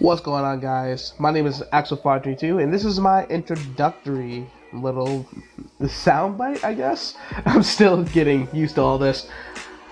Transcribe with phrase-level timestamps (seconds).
[0.00, 1.12] What's going on, guys?
[1.18, 5.28] My name is Axel532, and this is my introductory little
[5.78, 7.16] soundbite, I guess.
[7.44, 9.28] I'm still getting used to all this.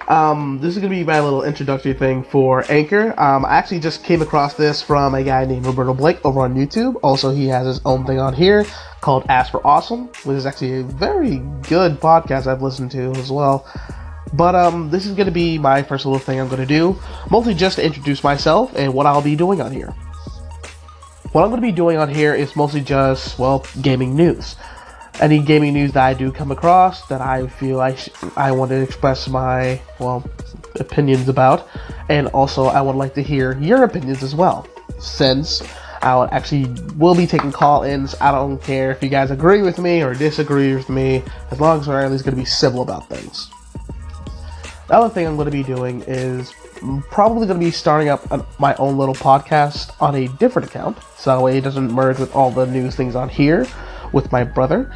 [0.09, 3.13] Um, this is going to be my little introductory thing for Anchor.
[3.21, 6.55] Um, I actually just came across this from a guy named Roberto Blake over on
[6.55, 6.99] YouTube.
[7.03, 8.65] Also, he has his own thing on here
[9.03, 11.37] called Ask for Awesome, which is actually a very
[11.69, 13.67] good podcast I've listened to as well.
[14.33, 16.99] But um, this is going to be my first little thing I'm going to do,
[17.31, 19.95] mostly just to introduce myself and what I'll be doing on here.
[21.33, 24.57] What I'm going to be doing on here is mostly just, well, gaming news.
[25.21, 28.71] Any gaming news that I do come across that I feel I, sh- I want
[28.71, 30.25] to express my, well,
[30.77, 31.69] opinions about.
[32.09, 34.67] And also, I would like to hear your opinions as well.
[35.01, 35.63] Since
[36.03, 36.67] I actually
[36.97, 38.15] will be taking call-ins.
[38.21, 41.81] I don't care if you guys agree with me or disagree with me, as long
[41.81, 43.51] as we're at least going to be civil about things.
[44.89, 46.55] The other thing I'm going to be doing is
[47.11, 51.47] probably going to be starting up my own little podcast on a different account, so
[51.47, 53.67] it doesn't merge with all the news things on here
[54.13, 54.91] with my brother.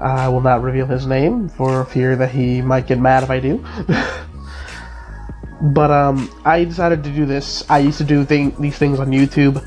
[0.00, 3.38] I will not reveal his name for fear that he might get mad if I
[3.38, 3.64] do.
[5.62, 7.64] but um, I decided to do this.
[7.70, 9.64] I used to do thing, these things on YouTube,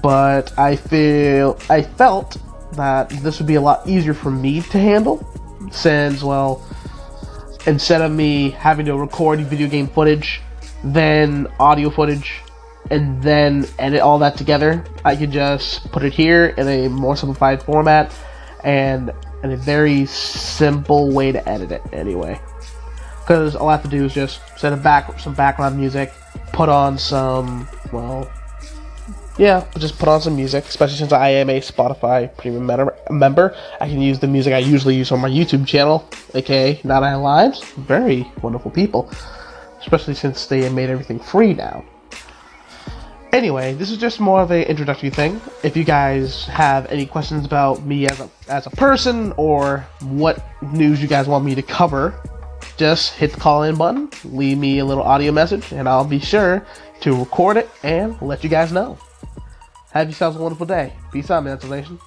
[0.00, 2.38] but I feel I felt
[2.72, 5.28] that this would be a lot easier for me to handle,
[5.70, 6.66] since well
[7.66, 10.40] instead of me having to record video game footage,
[10.82, 12.40] then audio footage,
[12.90, 17.16] and then edit all that together, I could just put it here in a more
[17.16, 18.14] simplified format
[18.62, 19.10] and
[19.42, 22.40] in a very simple way to edit it anyway.
[23.20, 26.12] Because all I have to do is just set a back some background music,
[26.52, 28.30] put on some well
[29.36, 32.66] yeah, just put on some music, especially since I am a Spotify premium
[33.10, 33.56] member.
[33.80, 37.16] I can use the music I usually use on my YouTube channel, aka Not I
[37.16, 37.64] Lives.
[37.72, 39.10] Very wonderful people,
[39.80, 41.84] especially since they made everything free now.
[43.32, 45.40] Anyway, this is just more of an introductory thing.
[45.64, 50.46] If you guys have any questions about me as a, as a person or what
[50.62, 52.14] news you guys want me to cover,
[52.76, 56.20] just hit the call in button, leave me a little audio message, and I'll be
[56.20, 56.64] sure
[57.00, 58.96] to record it and let you guys know.
[59.94, 60.92] Have yourselves a wonderful day.
[61.12, 62.00] Peace out, Mental Nation.